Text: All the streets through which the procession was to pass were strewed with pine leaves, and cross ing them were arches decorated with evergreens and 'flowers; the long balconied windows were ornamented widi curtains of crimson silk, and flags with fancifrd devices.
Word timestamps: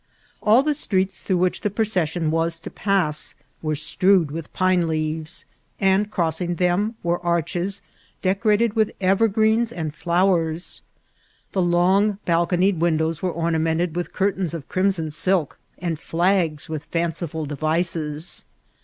All 0.41 0.63
the 0.63 0.73
streets 0.73 1.21
through 1.21 1.37
which 1.37 1.61
the 1.61 1.69
procession 1.69 2.31
was 2.31 2.57
to 2.61 2.71
pass 2.71 3.35
were 3.61 3.75
strewed 3.75 4.31
with 4.31 4.51
pine 4.51 4.87
leaves, 4.87 5.45
and 5.79 6.09
cross 6.09 6.41
ing 6.41 6.55
them 6.55 6.95
were 7.03 7.23
arches 7.23 7.83
decorated 8.23 8.73
with 8.75 8.93
evergreens 8.99 9.71
and 9.71 9.93
'flowers; 9.93 10.81
the 11.51 11.61
long 11.61 12.17
balconied 12.25 12.79
windows 12.79 13.21
were 13.21 13.29
ornamented 13.31 13.93
widi 13.93 14.11
curtains 14.11 14.55
of 14.55 14.67
crimson 14.67 15.11
silk, 15.11 15.59
and 15.77 15.99
flags 15.99 16.67
with 16.67 16.89
fancifrd 16.89 17.47
devices. 17.49 18.45